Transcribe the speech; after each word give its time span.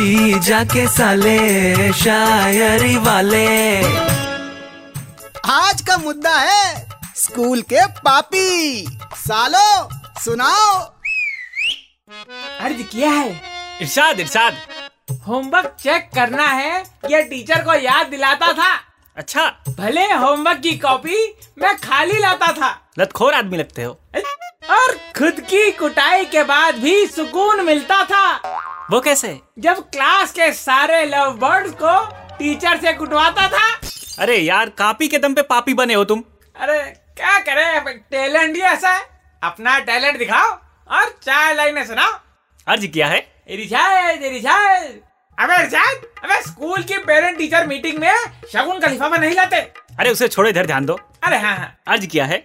जी 0.00 0.38
जाके 0.38 0.88
साले 0.88 1.92
शायरी 1.92 2.96
वाले। 2.96 3.78
आज 5.50 5.80
का 5.80 5.98
मुद्दा 5.98 6.38
है 6.38 6.88
स्कूल 7.16 7.62
के 7.62 7.86
पापी। 7.86 8.86
सालो 9.14 9.88
सुनाओ। 10.20 10.78
अर्ज़ 12.60 12.82
किया 12.82 13.10
है। 13.10 13.40
इरशाद 13.80 14.20
इरशाद। 14.20 14.56
होमवर्क 15.26 15.76
चेक 15.80 16.10
करना 16.14 16.46
है 16.46 16.84
ये 17.10 17.22
टीचर 17.22 17.62
को 17.62 17.74
याद 17.74 18.06
दिलाता 18.06 18.52
था। 18.52 18.74
अच्छा। 19.16 19.46
भले 19.78 20.12
होमवर्क 20.12 20.58
की 20.58 20.78
कॉपी 20.78 21.34
मैं 21.62 21.76
खाली 21.76 22.18
लाता 22.18 22.52
था। 22.52 22.90
लतखोर 22.98 23.34
आदमी 23.34 23.56
लगते 23.56 23.82
हो। 23.82 24.00
और 24.70 24.92
खुद 25.18 25.40
की 25.40 25.70
कुटाई 25.70 26.24
के 26.24 26.42
बाद 26.42 26.74
भी 26.74 27.06
सुकून 27.06 27.64
मिलता 27.64 28.04
था। 28.04 28.49
वो 28.90 29.00
कैसे? 29.00 29.28
जब 29.58 29.80
क्लास 29.90 30.32
के 30.32 30.52
सारे 30.52 31.04
लव 31.04 31.30
बर्ड्स 31.32 31.72
को 31.82 31.92
टीचर 32.36 32.78
से 32.78 32.92
कुटवाता 32.92 33.46
था। 33.48 33.66
अरे 34.18 34.36
यार 34.36 34.68
कापी 34.68 35.08
के 35.08 35.18
दम 35.18 35.34
पे 35.34 35.42
पापी 35.42 35.74
बने 35.74 35.94
हो 35.94 36.04
तुम। 36.04 36.22
अरे 36.56 36.78
क्या 37.16 37.38
करे? 37.38 37.92
टैलेंट 38.10 38.56
ही 38.56 38.62
ऐसा 38.62 38.90
है। 38.90 39.04
अपना 39.42 39.78
टैलेंट 39.78 40.18
दिखाओ 40.18 40.48
और 40.90 41.08
चार 41.22 41.54
लाइनें 41.54 41.84
सुनाओ। 41.86 42.18
अर्ज़ 42.66 42.86
किया 42.86 43.06
है। 43.06 43.26
इरिशाद 43.48 44.22
इरिशाद 44.22 44.82
अबे 45.38 45.62
इरशाद 45.62 46.02
अबे 46.24 46.40
स्कूल 46.42 46.82
की 46.82 46.98
पेरेंट 46.98 47.38
टीचर 47.38 47.66
मीटिंग 47.66 47.98
में 47.98 48.12
शगुन 48.52 48.80
का 48.80 48.88
लिफाफा 48.88 49.16
नहीं 49.16 49.34
लाते 49.34 49.56
अरे 50.00 50.10
उसे 50.10 50.28
छोड़ो 50.28 50.48
इधर 50.50 50.66
ध्यान 50.66 50.86
दो। 50.86 51.00
अरे 51.22 51.38
हाँ 51.38 51.56
हाँ। 51.56 51.76
अर्ज़ 51.88 52.06
किया 52.06 52.24
है 52.24 52.38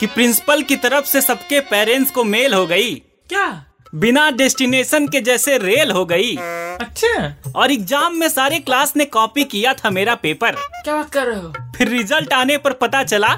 कि 0.00 0.06
प्रिंसिपल 0.06 0.62
की 0.62 0.76
तरफ़ 0.76 1.06
से 1.06 1.20
सबके 1.20 1.60
पेरेंट्स 1.60 2.10
को 2.10 2.24
मेल 2.24 2.54
हो 2.54 2.66
गई। 2.66 2.94
क्या? 3.28 3.64
बिना 3.94 4.30
डेस्टिनेशन 4.30 5.06
के 5.08 5.20
जैसे 5.20 5.56
रेल 5.58 5.90
हो 5.90 6.04
गई। 6.04 6.34
अच्छा। 6.36 7.52
और 7.56 7.72
एग्ज़ाम 7.72 8.14
में 8.14 8.28
सारे 8.28 8.58
क्लास 8.58 8.92
ने 8.96 9.04
कॉपी 9.06 9.44
किया 9.44 9.72
था 9.74 9.90
मेरा 9.90 10.14
पेपर। 10.14 10.52
क्या 10.52 10.94
बात 10.94 11.10
कर 11.10 11.26
रहे 11.26 11.38
हो? 11.40 11.52
फिर 11.76 11.88
रिज़ल्ट 11.88 12.32
आने 12.32 12.56
पर 12.58 12.72
पता 12.82 13.02
चला 13.04 13.28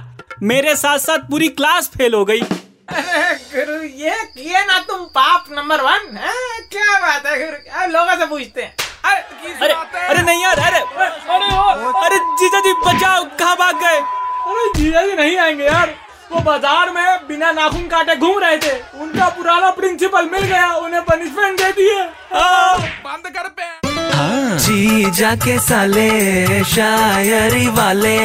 मेरे 0.43 0.75
साथ 0.77 0.99
साथ 0.99 1.29
पूरी 1.31 1.49
क्लास 1.51 1.89
फेल 1.89 2.15
हो 2.15 2.25
गई। 2.25 2.41
अरे 2.41 3.35
गुरु 3.55 3.83
ये 3.83 4.17
किए 4.35 4.65
ना 4.65 4.79
तुम 4.81 5.05
पाप 5.17 5.45
नंबर 5.51 5.81
वन 5.81 6.17
है? 6.17 6.33
क्या 6.73 6.99
बात 7.01 7.27
है 7.27 7.39
गुरु? 7.39 7.93
लोगों 7.93 8.19
से 8.19 8.27
पूछते 8.27 8.63
हैं। 8.63 8.75
अरे 9.05 9.73
अरे? 9.73 9.75
अरे 10.07 10.23
नहीं 10.23 10.43
यार 10.43 10.59
अरे 10.61 10.79
अरे 10.79 11.47
अरे 12.05 12.19
जीजा 12.41 12.61
जी 12.61 12.73
बचाओ 12.87 13.25
कहाँ 13.39 13.57
भाग 13.57 13.81
गए? 13.81 13.99
अरे 13.99 14.71
जीजा 14.77 15.07
जी 15.07 15.15
नहीं 15.15 15.37
आएँगे 15.39 15.65
यार। 15.65 15.95
वो 16.33 16.41
बाज़ार 16.41 16.91
में 16.91 17.27
बिना 17.29 17.51
नाखून 17.53 17.87
काटे 17.89 18.17
घूम 18.17 18.39
रहे 18.39 18.57
थे। 18.59 18.73
उनका 19.01 19.29
पुराना 19.29 19.71
प्रिंसिपल 19.71 20.29
मिल 20.33 20.45
गया 20.45 20.73
उन्हें 20.77 21.03
पनिशमेंट 21.05 21.61
दे 21.61 21.71
दिए। 21.73 22.03
बंद 23.07 23.27
कर 23.29 23.49
जी 24.61 25.11
जाके 25.11 25.59
साले 25.59 26.65
शायरी 26.65 27.67
वाले। 27.77 28.19